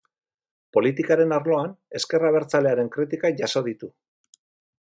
[0.77, 3.95] Politikaren arloan, ezker abertzalearen kritikak jaso ditu.